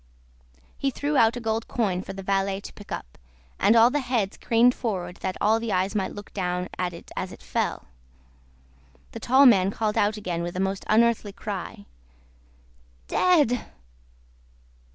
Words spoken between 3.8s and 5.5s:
the heads craned forward that